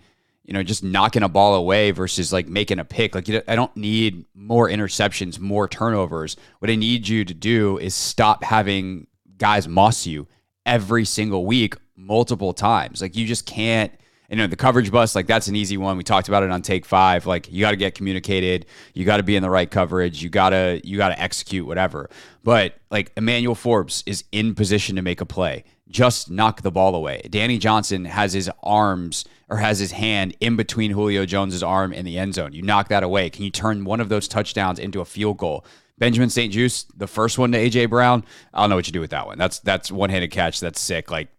you 0.48 0.54
know, 0.54 0.64
just 0.64 0.84
knocking 0.84 1.24
a 1.24 1.30
ball 1.30 1.56
away 1.56 1.92
versus 1.92 2.32
like 2.32 2.48
making 2.48 2.80
a 2.80 2.86
pick. 2.86 3.14
Like, 3.14 3.28
I 3.48 3.56
don't 3.56 3.76
need 3.76 4.26
more 4.34 4.70
interceptions, 4.70 5.40
more 5.40 5.68
turnovers. 5.68 6.38
What 6.60 6.72
I 6.72 6.76
need 6.76 7.08
you 7.08 7.26
to 7.26 7.34
do 7.34 7.78
is 7.78 7.94
stop 7.94 8.46
having 8.46 9.08
guys 9.38 9.68
moss 9.68 10.08
you 10.08 10.26
every 10.66 11.04
single 11.04 11.46
week, 11.46 11.76
multiple 11.98 12.54
times. 12.54 13.02
Like, 13.02 13.16
you 13.16 13.28
just 13.28 13.46
can't. 13.46 13.92
You 14.30 14.36
know, 14.36 14.48
the 14.48 14.58
coverage 14.58 14.92
bus, 14.92 15.16
like 15.16 15.26
that's 15.26 15.48
an 15.48 15.56
easy 15.56 15.78
one. 15.78 15.96
We 15.96 16.04
talked 16.04 16.28
about 16.28 16.44
it 16.44 16.50
on 16.50 16.62
take 16.62 16.86
five. 16.86 17.26
Like 17.26 17.50
you 17.52 17.62
got 17.62 17.72
to 17.72 17.78
get 17.78 17.96
communicated, 17.96 18.66
you 18.94 19.06
got 19.06 19.18
to 19.18 19.24
be 19.24 19.38
in 19.38 19.44
the 19.44 19.50
right 19.50 19.70
coverage, 19.70 20.22
you 20.22 20.30
gotta 20.30 20.82
you 20.84 20.98
gotta 20.98 21.20
execute 21.20 21.66
whatever. 21.66 22.10
But 22.44 22.76
like 22.92 23.12
Emmanuel 23.16 23.56
Forbes 23.56 24.04
is 24.06 24.26
in 24.34 24.54
position 24.54 24.98
to 24.98 25.02
make 25.02 25.22
a 25.22 25.26
play. 25.26 25.64
Just 25.88 26.30
knock 26.30 26.62
the 26.62 26.72
ball 26.72 26.94
away. 26.94 27.22
Danny 27.30 27.58
Johnson 27.58 28.04
has 28.04 28.34
his 28.34 28.52
arms 28.62 29.24
or 29.50 29.58
has 29.58 29.80
his 29.80 29.94
hand 29.94 30.36
in 30.42 30.58
between 30.58 30.92
Julio 30.92 31.26
Jones's 31.26 31.64
arm 31.64 31.94
in 31.94 32.04
the 32.04 32.20
end 32.20 32.34
zone. 32.34 32.52
You 32.52 32.62
knock 32.62 32.90
that 32.90 33.04
away. 33.04 33.30
Can 33.30 33.46
you 33.46 33.50
turn 33.50 33.86
one 33.86 34.02
of 34.02 34.10
those 34.10 34.28
touchdowns 34.28 34.78
into 34.78 35.00
a 35.00 35.06
field 35.06 35.38
goal? 35.38 35.66
Benjamin 35.98 36.30
St-Juste, 36.30 36.98
the 37.00 37.08
first 37.08 37.38
one 37.38 37.52
to 37.54 37.58
AJ 37.58 37.90
Brown, 37.90 38.24
I 38.54 38.62
don't 38.62 38.70
know 38.70 38.76
what 38.76 38.88
you 38.88 38.94
do 38.94 39.00
with 39.00 39.12
that 39.12 39.26
one. 39.26 39.38
That's 39.38 39.60
that's 39.60 39.90
one 39.90 40.10
handed 40.10 40.32
catch. 40.32 40.60
That's 40.60 40.82
sick. 40.82 41.10
Like, 41.10 41.30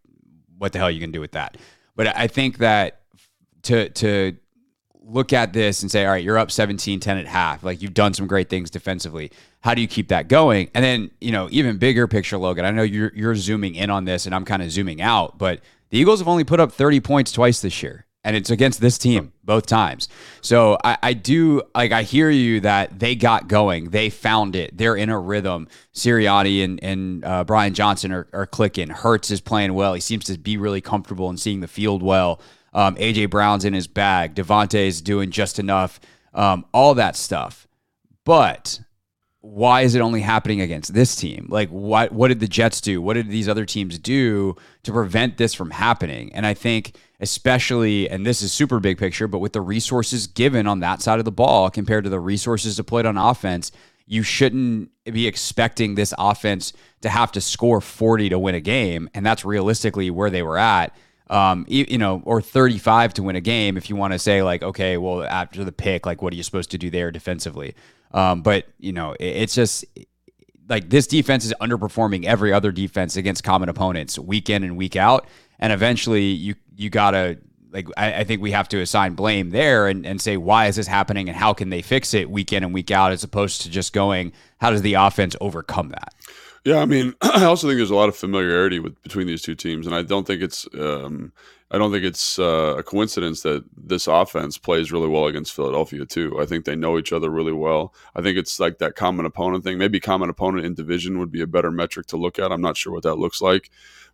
what 0.57 0.73
the 0.73 0.79
hell 0.79 0.89
are 0.89 0.91
you 0.91 1.01
gonna 1.01 1.13
do 1.13 1.21
with 1.21 1.33
that? 1.33 1.59
But 1.99 2.17
I 2.17 2.29
think 2.29 2.59
that 2.59 3.01
to 3.65 3.89
to 3.89 4.37
look 5.03 5.33
at 5.33 5.53
this 5.53 5.83
and 5.83 5.91
say, 5.91 6.05
all 6.05 6.13
right, 6.13 6.23
you're 6.23 6.39
up 6.39 6.53
17 6.53 7.01
10 7.01 7.19
at 7.19 7.27
half. 7.27 7.65
Like 7.65 7.83
you've 7.83 7.93
done 7.93 8.15
some 8.15 8.29
great 8.29 8.49
things 8.49 8.71
defensively. 8.71 9.33
How 9.63 9.75
do 9.75 9.81
you 9.81 9.89
keep 9.89 10.07
that 10.09 10.29
going? 10.29 10.71
And 10.75 10.85
then, 10.85 11.11
you 11.21 11.33
know, 11.33 11.49
even 11.51 11.77
bigger 11.77 12.07
picture, 12.07 12.39
Logan, 12.39 12.65
I 12.65 12.71
know 12.71 12.83
you're 12.83 13.11
you're 13.17 13.35
zooming 13.35 13.75
in 13.75 13.91
on 13.91 14.05
this 14.05 14.27
and 14.27 14.35
I'm 14.35 14.45
kind 14.45 14.63
of 14.63 14.71
zooming 14.71 15.03
out, 15.03 15.39
but 15.39 15.61
the 15.91 15.99
Eagles 15.99 16.21
have 16.21 16.29
only 16.29 16.45
put 16.45 16.61
up 16.61 16.71
30 16.71 17.01
points 17.01 17.33
twice 17.33 17.61
this 17.61 17.83
year 17.83 18.07
and 18.29 18.37
it's 18.37 18.51
against 18.51 18.83
this 18.83 18.99
team 18.99 19.33
both 19.43 19.65
times. 19.65 20.07
So 20.43 20.77
I, 20.85 20.99
I, 21.03 21.13
do 21.15 21.63
like 21.75 21.93
I 21.93 22.03
hear 22.03 22.29
you 22.29 22.61
that 22.61 22.99
they 22.99 23.15
got 23.15 23.49
going, 23.49 23.89
they 23.89 24.11
found 24.11 24.55
it, 24.55 24.77
they're 24.77 24.97
in 24.97 25.09
a 25.09 25.19
rhythm. 25.19 25.67
Sirianni 25.95 26.63
and 26.63 26.79
and 26.85 27.25
uh, 27.25 27.45
Brian 27.45 27.73
Johnson 27.73 28.13
are, 28.13 28.29
are 28.35 28.45
clicking. 28.45 28.91
Hurts 28.91 29.31
is 29.31 29.41
playing 29.41 29.73
well. 29.73 29.95
He 29.95 30.01
seems 30.03 30.27
to 30.27 30.37
be 30.37 30.59
really 30.59 30.83
comfortable 30.83 31.31
and 31.31 31.41
seeing 31.41 31.61
the 31.61 31.69
field 31.69 32.03
well. 32.03 32.43
Um, 32.75 32.97
AJ 32.97 33.31
Brown's 33.31 33.65
in 33.65 33.73
his 33.73 33.87
bag. 33.87 34.35
DeVonta 34.35 34.75
is 34.75 35.01
doing 35.01 35.31
just 35.31 35.59
enough. 35.59 35.99
Um, 36.35 36.67
all 36.75 36.93
that 36.97 37.17
stuff, 37.17 37.67
but 38.27 38.81
why 39.41 39.83
is 39.83 39.95
it 39.95 40.01
only 40.01 40.21
happening 40.21 40.61
against 40.61 40.95
this 40.95 41.15
team? 41.15 41.47
Like, 41.49 41.69
what 41.69 42.13
what 42.13 42.29
did 42.29 42.41
the 42.41 42.49
Jets 42.49 42.81
do? 42.81 43.01
What 43.01 43.15
did 43.15 43.29
these 43.29 43.49
other 43.49 43.65
teams 43.65 43.99
do 43.99 44.57
to 44.83 44.93
prevent 44.93 45.37
this 45.37 45.55
from 45.55 45.71
happening? 45.71 46.33
And 46.35 46.45
I 46.45 46.55
think, 46.55 46.97
especially, 47.21 48.11
and 48.11 48.27
this 48.27 48.43
is 48.43 48.53
super 48.53 48.81
big 48.81 48.99
picture, 48.99 49.29
but 49.29 49.39
with 49.39 49.53
the 49.53 49.61
resources 49.61 50.27
given 50.27 50.67
on 50.67 50.81
that 50.81 51.03
side 51.03 51.21
of 51.21 51.25
the 51.25 51.33
ball 51.33 51.71
compared 51.71 52.05
to 52.05 52.11
the 52.11 52.21
resources 52.21 52.77
deployed 52.77 53.07
on 53.07 53.17
offense, 53.17 53.71
you 54.07 54.23
shouldn't 54.23 54.91
be 55.05 55.27
expecting 55.27 55.95
this 55.95 56.13
offense 56.19 56.73
to 57.03 57.09
have 57.09 57.31
to 57.33 57.41
score 57.41 57.81
40 57.81 58.31
to 58.31 58.39
win 58.39 58.55
a 58.57 58.61
game. 58.61 59.09
And 59.15 59.25
that's 59.25 59.45
realistically 59.45 60.11
where 60.11 60.31
they 60.31 60.43
were 60.43 60.59
at. 60.59 60.97
Um, 61.31 61.67
you, 61.69 61.85
you 61.87 61.99
know, 61.99 62.23
or 62.25 62.41
35 62.41 63.13
to 63.15 63.23
win 63.23 63.37
a 63.37 63.43
game. 63.43 63.77
If 63.77 63.91
you 63.91 63.97
want 63.97 64.15
to 64.15 64.19
say 64.19 64.43
like, 64.43 64.63
okay, 64.63 64.97
well, 64.97 65.23
after 65.23 65.63
the 65.63 65.73
pick, 65.73 66.07
like, 66.07 66.23
what 66.23 66.33
are 66.33 66.37
you 66.37 66.43
supposed 66.43 66.71
to 66.71 66.79
do 66.79 66.89
there 66.89 67.13
defensively? 67.13 67.75
Um, 68.13 68.43
but 68.43 68.67
you 68.79 68.93
know, 68.93 69.13
it, 69.13 69.25
it's 69.25 69.55
just 69.55 69.85
like 70.69 70.91
this 70.91 71.07
defense 71.07 71.45
is 71.45 71.55
underperforming 71.61 72.25
every 72.25 72.53
other 72.53 72.73
defense 72.73 73.17
against 73.17 73.45
common 73.45 73.69
opponents 73.69 74.19
week 74.19 74.51
in 74.51 74.63
and 74.65 74.77
week 74.77 74.97
out. 74.97 75.27
And 75.59 75.73
eventually, 75.73 76.25
you 76.25 76.55
you 76.77 76.91
gotta 76.91 77.39
like 77.71 77.89
I, 77.97 78.21
I, 78.21 78.25
think 78.25 78.41
we 78.41 78.53
have 78.53 78.69
to 78.69 78.81
assign 78.81 79.15
blame 79.15 79.51
there 79.51 79.89
and, 79.89 80.07
and 80.07 80.21
say 80.21 80.37
why 80.37 80.67
is 80.67 80.77
this 80.77 80.87
happening 80.87 81.29
and 81.29 81.37
how 81.37 81.53
can 81.53 81.71
they 81.71 81.83
fix 81.83 82.15
it 82.15 82.31
week 82.31 82.53
in 82.53 82.65
and 82.65 82.73
week 82.73 82.91
out 82.91 83.13
as 83.13 83.25
opposed 83.25 83.63
to 83.63 83.71
just 83.71 83.93
going 83.93 84.33
how 84.59 84.71
does 84.71 84.83
the 84.83 84.95
offense 84.95 85.37
overcome 85.41 85.91
that 85.91 86.15
yeah 86.65 86.79
i 86.79 86.85
mean 86.85 87.15
i 87.23 87.45
also 87.45 87.67
think 87.67 87.79
there's 87.79 87.91
a 87.91 87.95
lot 87.95 88.09
of 88.09 88.17
familiarity 88.17 88.79
with 88.79 89.01
between 89.03 89.27
these 89.27 89.43
two 89.43 89.55
teams 89.55 89.87
and 89.87 89.95
i 89.95 90.03
don't 90.03 90.27
think 90.27 90.43
it's 90.43 90.67
um, 90.79 91.33
I 91.71 91.77
don't 91.77 91.93
think 91.93 92.05
it's 92.05 92.39
uh, 92.39 92.77
a 92.79 92.83
coincidence 92.83 93.43
that 93.43 93.63
this 93.77 94.07
offense 94.07 94.57
plays 94.57 94.91
really 94.91 95.09
well 95.09 95.27
against 95.27 95.53
Philadelphia 95.53 96.07
too. 96.07 96.41
I 96.41 96.47
think 96.47 96.65
they 96.65 96.77
know 96.77 96.97
each 96.99 97.13
other 97.13 97.29
really 97.29 97.53
well. 97.53 97.93
I 98.15 98.23
think 98.23 98.39
it's 98.39 98.59
like 98.59 98.79
that 98.79 98.97
common 98.97 99.27
opponent 99.27 99.65
thing. 99.65 99.77
Maybe 99.77 100.01
common 100.01 100.31
opponent 100.31 100.65
in 100.65 100.75
division 100.75 101.19
would 101.19 101.31
be 101.31 101.43
a 101.43 101.47
better 101.47 101.71
metric 101.71 102.07
to 102.09 102.17
look 102.17 102.39
at. 102.39 102.53
I'm 102.53 102.63
not 102.63 102.79
sure 102.79 102.93
what 102.93 103.03
that 103.03 103.17
looks 103.17 103.43
like, 103.43 103.71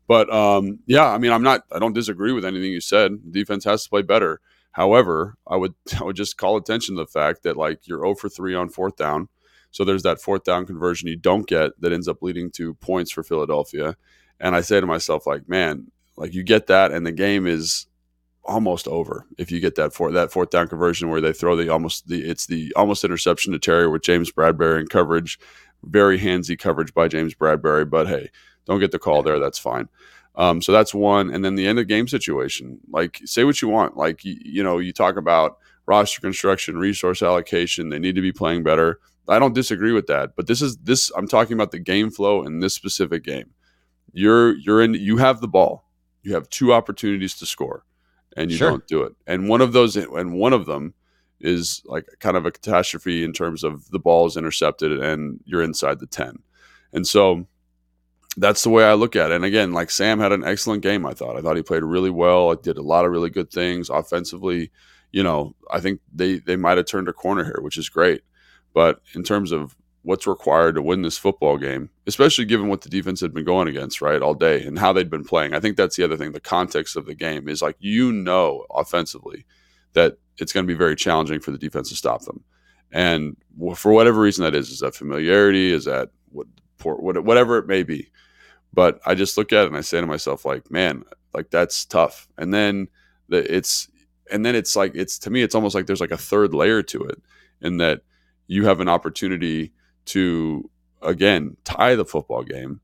but 0.08 0.32
um, 0.32 0.80
yeah, 0.86 1.06
I 1.06 1.18
mean, 1.18 1.30
I'm 1.30 1.44
not. 1.44 1.62
I 1.70 1.78
don't 1.78 1.92
disagree 1.92 2.32
with 2.32 2.44
anything 2.44 2.72
you 2.72 2.80
said. 2.80 3.30
defense 3.30 3.64
has 3.64 3.84
to 3.84 3.90
play 3.90 4.02
better. 4.02 4.40
However, 4.72 5.36
I 5.46 5.54
would 5.56 5.74
I 6.00 6.02
would 6.02 6.16
just 6.16 6.36
call 6.36 6.56
attention 6.56 6.96
to 6.96 7.02
the 7.02 7.06
fact 7.06 7.44
that 7.44 7.56
like 7.56 7.86
you're 7.86 8.00
0 8.00 8.16
for 8.16 8.28
3 8.28 8.56
on 8.56 8.68
fourth 8.68 8.96
down. 8.96 9.28
So 9.74 9.84
there's 9.84 10.04
that 10.04 10.20
fourth 10.20 10.44
down 10.44 10.66
conversion 10.66 11.08
you 11.08 11.16
don't 11.16 11.48
get 11.48 11.72
that 11.80 11.92
ends 11.92 12.06
up 12.06 12.22
leading 12.22 12.48
to 12.52 12.74
points 12.74 13.10
for 13.10 13.24
Philadelphia. 13.24 13.96
And 14.38 14.54
I 14.54 14.60
say 14.60 14.80
to 14.80 14.86
myself, 14.86 15.26
like, 15.26 15.48
man, 15.48 15.90
like 16.16 16.32
you 16.32 16.44
get 16.44 16.68
that, 16.68 16.92
and 16.92 17.04
the 17.04 17.10
game 17.10 17.48
is 17.48 17.86
almost 18.44 18.86
over 18.86 19.26
if 19.36 19.50
you 19.50 19.58
get 19.58 19.74
that 19.74 19.92
fourth 19.92 20.14
that 20.14 20.30
fourth 20.30 20.50
down 20.50 20.68
conversion 20.68 21.08
where 21.08 21.20
they 21.20 21.32
throw 21.32 21.56
the 21.56 21.68
almost 21.70 22.06
the 22.06 22.22
it's 22.22 22.46
the 22.46 22.72
almost 22.76 23.02
interception 23.02 23.52
to 23.52 23.58
Terry 23.58 23.88
with 23.88 24.02
James 24.02 24.30
Bradberry 24.30 24.80
in 24.80 24.86
coverage, 24.86 25.40
very 25.82 26.20
handsy 26.20 26.56
coverage 26.56 26.94
by 26.94 27.08
James 27.08 27.34
Bradberry. 27.34 27.88
But 27.90 28.06
hey, 28.06 28.30
don't 28.66 28.78
get 28.78 28.92
the 28.92 29.00
call 29.00 29.24
there. 29.24 29.40
That's 29.40 29.58
fine. 29.58 29.88
Um, 30.36 30.62
so 30.62 30.70
that's 30.70 30.94
one, 30.94 31.34
and 31.34 31.44
then 31.44 31.56
the 31.56 31.66
end 31.66 31.80
of 31.80 31.88
game 31.88 32.06
situation. 32.06 32.78
Like 32.88 33.20
say 33.24 33.42
what 33.42 33.60
you 33.60 33.66
want. 33.66 33.96
Like 33.96 34.24
you, 34.24 34.36
you 34.40 34.62
know 34.62 34.78
you 34.78 34.92
talk 34.92 35.16
about 35.16 35.58
roster 35.84 36.20
construction, 36.20 36.78
resource 36.78 37.22
allocation. 37.22 37.88
They 37.88 37.98
need 37.98 38.14
to 38.14 38.22
be 38.22 38.30
playing 38.30 38.62
better. 38.62 39.00
I 39.28 39.38
don't 39.38 39.54
disagree 39.54 39.92
with 39.92 40.06
that, 40.08 40.36
but 40.36 40.46
this 40.46 40.60
is 40.60 40.76
this. 40.78 41.10
I'm 41.16 41.28
talking 41.28 41.54
about 41.54 41.70
the 41.70 41.78
game 41.78 42.10
flow 42.10 42.42
in 42.42 42.60
this 42.60 42.74
specific 42.74 43.24
game. 43.24 43.50
You're 44.12 44.56
you're 44.56 44.82
in. 44.82 44.94
You 44.94 45.16
have 45.18 45.40
the 45.40 45.48
ball 45.48 45.84
you 46.24 46.34
have 46.34 46.48
two 46.48 46.72
opportunities 46.72 47.34
to 47.34 47.46
score 47.46 47.84
and 48.36 48.50
you 48.50 48.56
sure. 48.56 48.70
don't 48.70 48.86
do 48.88 49.02
it. 49.02 49.12
And 49.26 49.48
one 49.48 49.60
of 49.60 49.72
those, 49.72 49.96
and 49.96 50.32
one 50.32 50.52
of 50.52 50.66
them 50.66 50.94
is 51.40 51.82
like 51.84 52.06
kind 52.18 52.36
of 52.36 52.46
a 52.46 52.50
catastrophe 52.50 53.22
in 53.22 53.32
terms 53.32 53.62
of 53.62 53.88
the 53.90 53.98
ball 53.98 54.26
is 54.26 54.36
intercepted 54.36 54.90
and 55.00 55.38
you're 55.44 55.62
inside 55.62 56.00
the 56.00 56.06
10. 56.06 56.38
And 56.92 57.06
so 57.06 57.46
that's 58.36 58.62
the 58.62 58.70
way 58.70 58.84
I 58.84 58.94
look 58.94 59.14
at 59.14 59.30
it. 59.30 59.34
And 59.34 59.44
again, 59.44 59.72
like 59.72 59.90
Sam 59.90 60.18
had 60.18 60.32
an 60.32 60.44
excellent 60.44 60.82
game, 60.82 61.06
I 61.06 61.12
thought. 61.12 61.36
I 61.36 61.42
thought 61.42 61.56
he 61.56 61.62
played 61.62 61.84
really 61.84 62.10
well. 62.10 62.50
I 62.50 62.56
did 62.60 62.78
a 62.78 62.82
lot 62.82 63.04
of 63.04 63.12
really 63.12 63.30
good 63.30 63.50
things 63.50 63.90
offensively. 63.90 64.72
You 65.12 65.22
know, 65.22 65.54
I 65.70 65.80
think 65.80 66.00
they, 66.12 66.38
they 66.38 66.56
might 66.56 66.78
have 66.78 66.86
turned 66.86 67.08
a 67.08 67.12
corner 67.12 67.44
here, 67.44 67.58
which 67.60 67.76
is 67.76 67.88
great. 67.88 68.22
But 68.74 69.00
in 69.14 69.22
terms 69.22 69.52
of 69.52 69.76
what's 70.02 70.26
required 70.26 70.74
to 70.74 70.82
win 70.82 71.00
this 71.00 71.16
football 71.16 71.56
game, 71.56 71.88
especially 72.06 72.44
given 72.44 72.68
what 72.68 72.82
the 72.82 72.90
defense 72.90 73.20
had 73.20 73.32
been 73.32 73.44
going 73.44 73.68
against, 73.68 74.02
right, 74.02 74.20
all 74.20 74.34
day 74.34 74.62
and 74.62 74.78
how 74.78 74.92
they'd 74.92 75.08
been 75.08 75.24
playing. 75.24 75.54
I 75.54 75.60
think 75.60 75.78
that's 75.78 75.96
the 75.96 76.04
other 76.04 76.16
thing. 76.18 76.32
The 76.32 76.40
context 76.40 76.94
of 76.96 77.06
the 77.06 77.14
game 77.14 77.48
is 77.48 77.62
like, 77.62 77.76
you 77.78 78.12
know, 78.12 78.66
offensively, 78.70 79.46
that 79.94 80.18
it's 80.36 80.52
going 80.52 80.66
to 80.66 80.72
be 80.72 80.76
very 80.76 80.94
challenging 80.94 81.40
for 81.40 81.52
the 81.52 81.58
defense 81.58 81.88
to 81.88 81.96
stop 81.96 82.22
them. 82.24 82.44
And 82.92 83.36
for 83.76 83.92
whatever 83.92 84.20
reason 84.20 84.44
that 84.44 84.54
is, 84.54 84.68
is 84.68 84.80
that 84.80 84.94
familiarity? 84.94 85.72
Is 85.72 85.86
that 85.86 86.10
what, 86.30 86.48
whatever 86.82 87.56
it 87.56 87.66
may 87.66 87.82
be? 87.82 88.10
But 88.74 89.00
I 89.06 89.14
just 89.14 89.38
look 89.38 89.52
at 89.52 89.64
it 89.64 89.68
and 89.68 89.76
I 89.76 89.80
say 89.80 90.00
to 90.00 90.06
myself, 90.06 90.44
like, 90.44 90.70
man, 90.70 91.04
like 91.32 91.50
that's 91.50 91.84
tough. 91.84 92.28
And 92.36 92.52
then 92.52 92.88
the, 93.28 93.54
it's, 93.54 93.88
and 94.30 94.44
then 94.44 94.54
it's 94.54 94.76
like, 94.76 94.94
it's 94.94 95.18
to 95.20 95.30
me, 95.30 95.42
it's 95.42 95.54
almost 95.54 95.74
like 95.74 95.86
there's 95.86 96.00
like 96.00 96.10
a 96.10 96.16
third 96.18 96.52
layer 96.52 96.82
to 96.82 97.04
it 97.04 97.22
in 97.62 97.78
that 97.78 98.02
you 98.46 98.66
have 98.66 98.80
an 98.80 98.88
opportunity 98.88 99.72
to 100.06 100.70
again 101.02 101.56
tie 101.64 101.94
the 101.94 102.04
football 102.04 102.42
game, 102.42 102.80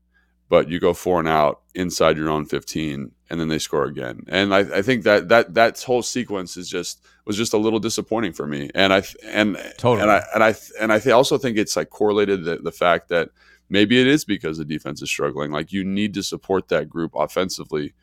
but 0.49 0.69
you 0.69 0.79
go 0.79 0.93
four 0.93 1.19
and 1.19 1.27
out 1.27 1.61
inside 1.75 2.17
your 2.17 2.29
own 2.29 2.45
15 2.45 3.11
and 3.29 3.39
then 3.39 3.47
they 3.47 3.59
score 3.59 3.85
again. 3.85 4.21
And 4.27 4.53
I, 4.53 4.59
I 4.59 4.81
think 4.81 5.03
that 5.03 5.29
that 5.29 5.53
that 5.53 5.81
whole 5.81 6.03
sequence 6.03 6.57
is 6.57 6.69
just 6.69 7.03
was 7.25 7.37
just 7.37 7.53
a 7.53 7.57
little 7.57 7.79
disappointing 7.79 8.33
for 8.33 8.45
me. 8.45 8.69
And 8.75 8.93
I 8.93 9.03
and 9.23 9.57
totally. 9.77 10.01
and 10.01 10.11
I 10.11 10.23
and 10.33 10.43
I 10.43 10.55
and 10.79 10.91
I 10.91 10.99
th- 10.99 11.13
also 11.13 11.37
think 11.37 11.57
it's 11.57 11.75
like 11.75 11.89
correlated 11.89 12.43
the, 12.43 12.57
the 12.57 12.71
fact 12.71 13.09
that 13.09 13.29
maybe 13.69 14.01
it 14.01 14.07
is 14.07 14.25
because 14.25 14.57
the 14.57 14.65
defense 14.65 15.01
is 15.01 15.09
struggling. 15.09 15.51
Like 15.51 15.71
you 15.71 15.83
need 15.83 16.13
to 16.15 16.23
support 16.23 16.67
that 16.67 16.89
group 16.89 17.13
offensively 17.15 17.93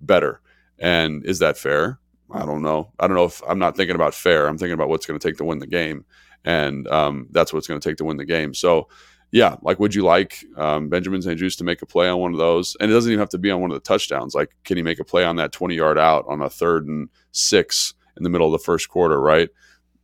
better. 0.00 0.40
And 0.78 1.24
is 1.24 1.40
that 1.40 1.58
fair? 1.58 1.98
I 2.30 2.44
don't 2.44 2.62
know. 2.62 2.92
I 3.00 3.06
don't 3.06 3.16
know 3.16 3.24
if 3.24 3.42
I'm 3.48 3.58
not 3.58 3.76
thinking 3.76 3.96
about 3.96 4.14
fair. 4.14 4.46
I'm 4.46 4.58
thinking 4.58 4.74
about 4.74 4.88
what's 4.88 5.06
going 5.06 5.18
to 5.18 5.28
take 5.28 5.38
to 5.38 5.44
win 5.44 5.58
the 5.58 5.66
game 5.66 6.04
and 6.46 6.86
um, 6.88 7.26
that's 7.32 7.52
what 7.52 7.58
it's 7.58 7.66
going 7.66 7.80
to 7.80 7.86
take 7.86 7.98
to 7.98 8.04
win 8.04 8.16
the 8.16 8.24
game. 8.24 8.54
So, 8.54 8.88
yeah, 9.32 9.56
like, 9.62 9.80
would 9.80 9.94
you 9.94 10.04
like 10.04 10.38
um, 10.56 10.88
Benjamin 10.88 11.20
St-Juste 11.20 11.58
to 11.58 11.64
make 11.64 11.82
a 11.82 11.86
play 11.86 12.08
on 12.08 12.20
one 12.20 12.32
of 12.32 12.38
those? 12.38 12.76
And 12.80 12.90
it 12.90 12.94
doesn't 12.94 13.10
even 13.10 13.18
have 13.18 13.28
to 13.30 13.38
be 13.38 13.50
on 13.50 13.60
one 13.60 13.72
of 13.72 13.74
the 13.74 13.86
touchdowns. 13.86 14.34
Like, 14.34 14.54
can 14.64 14.76
he 14.76 14.82
make 14.82 15.00
a 15.00 15.04
play 15.04 15.24
on 15.24 15.36
that 15.36 15.52
20 15.52 15.74
yard 15.74 15.98
out 15.98 16.24
on 16.28 16.40
a 16.40 16.48
third 16.48 16.86
and 16.86 17.08
six 17.32 17.94
in 18.16 18.22
the 18.22 18.30
middle 18.30 18.46
of 18.46 18.52
the 18.52 18.64
first 18.64 18.88
quarter, 18.88 19.20
right? 19.20 19.50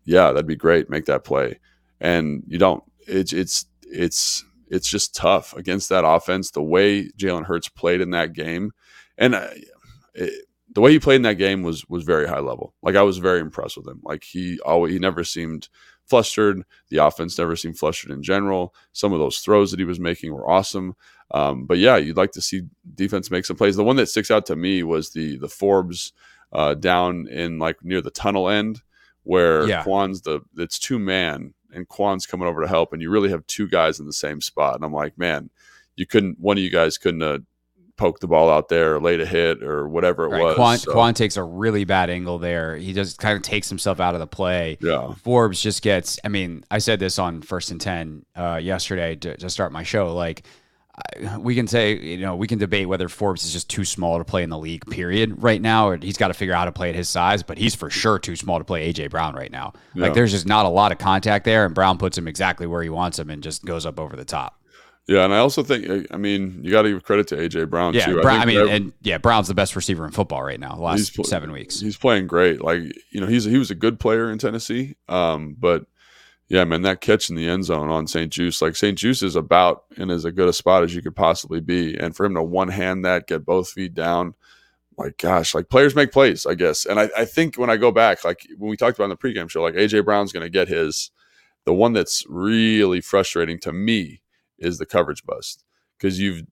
Yeah, 0.04 0.32
that'd 0.32 0.48
be 0.48 0.56
great. 0.56 0.90
Make 0.90 1.06
that 1.06 1.24
play. 1.24 1.60
And 2.00 2.42
you 2.48 2.58
don't. 2.58 2.82
It's, 3.06 3.32
it's, 3.32 3.66
it's, 3.84 4.44
it's 4.68 4.88
just 4.88 5.14
tough 5.14 5.54
against 5.54 5.90
that 5.90 6.04
offense. 6.04 6.50
The 6.50 6.62
way 6.62 7.08
Jalen 7.10 7.44
Hurts 7.44 7.68
played 7.68 8.00
in 8.00 8.10
that 8.10 8.32
game, 8.32 8.72
and 9.16 9.34
uh, 9.36 9.48
it, 10.14 10.46
the 10.74 10.80
way 10.80 10.92
he 10.92 10.98
played 10.98 11.16
in 11.16 11.22
that 11.22 11.34
game 11.34 11.62
was 11.62 11.86
was 11.88 12.04
very 12.04 12.26
high 12.26 12.40
level. 12.40 12.74
Like 12.82 12.96
I 12.96 13.02
was 13.02 13.18
very 13.18 13.40
impressed 13.40 13.76
with 13.76 13.86
him. 13.86 14.00
Like 14.02 14.24
he 14.24 14.58
always 14.60 14.92
he 14.92 14.98
never 14.98 15.24
seemed 15.24 15.68
flustered. 16.12 16.62
The 16.90 16.98
offense 16.98 17.38
never 17.38 17.56
seemed 17.56 17.78
flustered 17.78 18.10
in 18.10 18.22
general. 18.22 18.74
Some 18.92 19.14
of 19.14 19.18
those 19.18 19.38
throws 19.38 19.70
that 19.70 19.80
he 19.80 19.86
was 19.86 19.98
making 19.98 20.34
were 20.34 20.48
awesome. 20.48 20.94
Um, 21.30 21.64
but 21.64 21.78
yeah, 21.78 21.96
you'd 21.96 22.18
like 22.18 22.32
to 22.32 22.42
see 22.42 22.64
defense 22.94 23.30
make 23.30 23.46
some 23.46 23.56
plays. 23.56 23.76
The 23.76 23.82
one 23.82 23.96
that 23.96 24.10
sticks 24.10 24.30
out 24.30 24.44
to 24.46 24.56
me 24.56 24.82
was 24.82 25.10
the 25.10 25.38
the 25.38 25.48
Forbes 25.48 26.12
uh, 26.52 26.74
down 26.74 27.26
in 27.28 27.58
like 27.58 27.82
near 27.82 28.02
the 28.02 28.10
tunnel 28.10 28.50
end 28.50 28.82
where 29.22 29.66
Yeah. 29.66 29.82
Quan's 29.84 30.20
the 30.20 30.40
it's 30.58 30.78
two 30.78 30.98
man 30.98 31.54
and 31.72 31.88
Quan's 31.88 32.26
coming 32.26 32.46
over 32.46 32.60
to 32.60 32.68
help, 32.68 32.92
and 32.92 33.00
you 33.00 33.08
really 33.08 33.30
have 33.30 33.46
two 33.46 33.66
guys 33.66 33.98
in 33.98 34.04
the 34.04 34.12
same 34.12 34.42
spot. 34.42 34.74
And 34.74 34.84
I'm 34.84 34.92
like, 34.92 35.16
man, 35.16 35.48
you 35.96 36.04
couldn't 36.04 36.38
one 36.38 36.58
of 36.58 36.62
you 36.62 36.70
guys 36.70 36.98
couldn't 36.98 37.22
uh, 37.22 37.38
poke 37.96 38.20
the 38.20 38.26
ball 38.26 38.50
out 38.50 38.68
there 38.68 38.96
or 38.96 39.00
laid 39.00 39.20
a 39.20 39.26
hit 39.26 39.62
or 39.62 39.86
whatever 39.86 40.24
it 40.24 40.28
Right. 40.30 40.42
was. 40.42 40.54
Quan, 40.56 40.78
So, 40.78 40.92
Quan 40.92 41.14
takes 41.14 41.36
a 41.36 41.42
really 41.44 41.84
bad 41.84 42.10
angle 42.10 42.38
there. 42.38 42.76
He 42.76 42.92
just 42.92 43.18
kind 43.18 43.36
of 43.36 43.42
takes 43.42 43.68
himself 43.68 44.00
out 44.00 44.14
of 44.14 44.20
the 44.20 44.26
play. 44.26 44.78
yeah, 44.80 45.12
Forbes 45.22 45.60
just 45.60 45.82
gets. 45.82 46.18
I 46.24 46.28
mean, 46.28 46.64
I 46.70 46.78
said 46.78 46.98
this 46.98 47.18
on 47.18 47.42
First 47.42 47.70
and 47.70 47.80
Ten 47.80 48.24
uh, 48.36 48.58
yesterday 48.62 49.14
to, 49.16 49.36
to 49.36 49.50
start 49.50 49.72
my 49.72 49.82
show. 49.82 50.14
Like, 50.14 50.42
we 51.38 51.54
can 51.54 51.66
say, 51.66 51.96
you 51.98 52.18
know, 52.18 52.36
we 52.36 52.46
can 52.46 52.58
debate 52.58 52.86
whether 52.88 53.08
Forbes 53.08 53.44
is 53.44 53.52
just 53.52 53.68
too 53.70 53.84
small 53.84 54.18
to 54.18 54.24
play 54.24 54.42
in 54.42 54.50
the 54.50 54.58
league. 54.58 54.84
Period. 54.90 55.42
Right 55.42 55.60
now, 55.60 55.88
or 55.88 55.96
he's 55.96 56.16
got 56.18 56.28
to 56.28 56.34
figure 56.34 56.54
out 56.54 56.60
how 56.60 56.64
to 56.66 56.72
play 56.72 56.90
at 56.90 56.94
his 56.94 57.08
size. 57.08 57.42
But 57.42 57.56
he's 57.58 57.74
for 57.74 57.88
sure 57.90 58.18
too 58.18 58.36
small 58.36 58.58
to 58.58 58.64
play 58.64 58.92
AJ 58.92 59.10
Brown 59.10 59.34
right 59.34 59.50
now. 59.50 59.72
Yeah. 59.94 60.02
Like, 60.04 60.14
there's 60.14 60.32
just 60.32 60.46
not 60.46 60.66
a 60.66 60.68
lot 60.68 60.92
of 60.92 60.98
contact 60.98 61.44
there, 61.44 61.64
and 61.64 61.74
Brown 61.74 61.98
puts 61.98 62.18
him 62.18 62.28
exactly 62.28 62.66
where 62.66 62.82
he 62.82 62.90
wants 62.90 63.18
him 63.18 63.30
and 63.30 63.42
just 63.42 63.64
goes 63.64 63.86
up 63.86 63.98
over 63.98 64.16
the 64.16 64.24
top. 64.24 64.58
Yeah, 65.08 65.24
and 65.24 65.34
I 65.34 65.38
also 65.38 65.62
think 65.62 66.06
I 66.12 66.16
mean 66.16 66.60
you 66.62 66.70
got 66.70 66.82
to 66.82 66.90
give 66.90 67.02
credit 67.02 67.26
to 67.28 67.36
AJ 67.36 67.70
Brown 67.70 67.94
Yeah, 67.94 68.06
too. 68.06 68.20
Brown, 68.22 68.40
I, 68.40 68.44
think 68.44 68.58
mean, 68.60 68.68
and 68.68 68.92
yeah, 69.02 69.18
Brown's 69.18 69.48
the 69.48 69.54
best 69.54 69.74
receiver 69.74 70.04
in 70.04 70.12
football 70.12 70.42
right 70.42 70.60
now. 70.60 70.76
Last 70.76 71.14
pl- 71.14 71.24
seven 71.24 71.50
weeks. 71.50 71.80
He's 71.80 71.96
playing 71.96 72.28
great. 72.28 72.62
Like 72.62 72.82
you 73.10 73.20
know, 73.20 73.26
he's 73.26 73.44
he 73.44 73.58
was 73.58 73.70
a 73.70 73.74
good 73.74 73.98
player 73.98 74.30
in 74.30 74.38
Tennessee. 74.38 74.96
Um, 75.08 75.56
but 75.58 75.86
yeah, 76.48 76.64
man, 76.64 76.82
that 76.82 77.00
catch 77.00 77.30
in 77.30 77.36
the 77.36 77.48
end 77.48 77.64
zone 77.64 77.88
on 77.88 78.06
St-Juste, 78.06 78.60
like 78.60 78.76
St-Juste 78.76 79.22
is 79.22 79.36
about 79.36 79.84
in 79.96 80.10
as 80.10 80.24
a 80.24 80.32
good 80.32 80.48
a 80.48 80.52
spot 80.52 80.84
as 80.84 80.94
you 80.94 81.02
could 81.02 81.16
possibly 81.16 81.60
be, 81.60 81.96
and 81.96 82.14
for 82.14 82.24
him 82.24 82.34
to 82.34 82.42
one 82.42 82.68
hand 82.68 83.04
that, 83.04 83.26
get 83.26 83.44
both 83.44 83.70
feet 83.70 83.94
down, 83.94 84.34
like 84.96 85.18
gosh, 85.18 85.52
like 85.52 85.68
players 85.68 85.96
make 85.96 86.12
plays, 86.12 86.46
I 86.46 86.54
guess. 86.54 86.86
And 86.86 87.00
I, 87.00 87.10
I 87.16 87.24
think 87.24 87.56
when 87.56 87.70
I 87.70 87.76
go 87.76 87.90
back, 87.90 88.24
like 88.24 88.46
when 88.56 88.70
we 88.70 88.76
talked 88.76 88.98
about 88.98 89.10
in 89.10 89.10
the 89.10 89.16
pregame 89.16 89.50
show, 89.50 89.62
like 89.62 89.74
AJ 89.74 90.04
Brown's 90.04 90.32
going 90.32 90.46
to 90.46 90.50
get 90.50 90.68
his. 90.68 91.10
The 91.64 91.72
one 91.72 91.92
that's 91.92 92.24
really 92.28 93.00
frustrating 93.00 93.60
to 93.60 93.72
me 93.72 94.21
is 94.58 94.78
the 94.78 94.86
coverage 94.86 95.24
bust 95.24 95.64
because 95.98 96.18
you've 96.20 96.42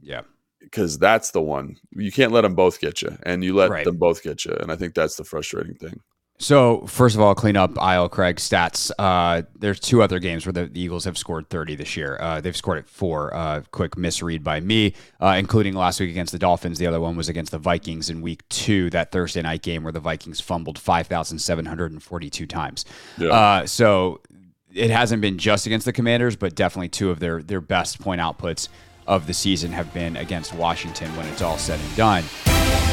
Yeah. 0.00 0.22
because 0.60 0.98
that's 0.98 1.30
the 1.30 1.40
one 1.42 1.76
you 1.92 2.12
can't 2.12 2.32
let 2.32 2.42
them 2.42 2.54
both 2.54 2.80
get 2.80 3.00
you, 3.02 3.16
and 3.24 3.42
you 3.44 3.54
let 3.54 3.70
Right. 3.70 3.84
them 3.84 3.96
both 3.96 4.22
get 4.22 4.44
you, 4.44 4.52
and 4.60 4.70
I 4.70 4.76
think 4.76 4.94
that's 4.94 5.16
the 5.16 5.24
frustrating 5.24 5.74
thing. 5.74 6.00
So 6.42 6.86
first 6.86 7.14
of 7.16 7.20
all, 7.20 7.34
clean 7.34 7.54
up 7.54 7.78
aisle 7.78 8.08
Craig 8.08 8.36
stats. 8.36 8.90
Uh, 8.98 9.42
there's 9.58 9.78
two 9.78 10.00
other 10.02 10.18
games 10.18 10.46
where 10.46 10.54
the, 10.54 10.70
Eagles 10.72 11.04
have 11.04 11.18
scored 11.18 11.50
30 11.50 11.74
this 11.76 11.98
year. 11.98 12.16
Uh, 12.18 12.40
they've 12.40 12.56
scored 12.56 12.78
at 12.78 12.88
four. 12.88 13.34
Uh, 13.34 13.60
quick 13.72 13.98
misread 13.98 14.42
by 14.42 14.58
me, 14.58 14.94
uh, 15.20 15.36
including 15.38 15.74
last 15.74 16.00
week 16.00 16.08
against 16.08 16.32
the 16.32 16.38
Dolphins. 16.38 16.78
The 16.78 16.86
other 16.86 16.98
one 16.98 17.14
was 17.14 17.28
against 17.28 17.52
the 17.52 17.58
Vikings 17.58 18.08
in 18.08 18.22
Week 18.22 18.48
Two, 18.48 18.88
that 18.88 19.12
Thursday 19.12 19.42
night 19.42 19.60
game 19.60 19.82
where 19.82 19.92
the 19.92 20.00
Vikings 20.00 20.40
fumbled 20.40 20.78
5,742 20.78 22.46
times. 22.46 22.86
Yeah. 23.18 23.28
Uh, 23.28 23.66
so 23.66 24.22
it 24.74 24.90
hasn't 24.90 25.20
been 25.20 25.38
just 25.38 25.66
against 25.66 25.86
the 25.86 25.92
Commanders, 25.92 26.36
but 26.36 26.54
definitely 26.54 26.88
two 26.88 27.10
of 27.10 27.18
their 27.20 27.42
their 27.42 27.60
best 27.60 28.00
point 28.00 28.20
outputs 28.20 28.68
of 29.06 29.26
the 29.26 29.34
season 29.34 29.72
have 29.72 29.92
been 29.92 30.16
against 30.16 30.54
Washington 30.54 31.14
when 31.16 31.26
it's 31.26 31.42
all 31.42 31.58
said 31.58 31.80
and 31.80 31.96
done. 31.96 32.89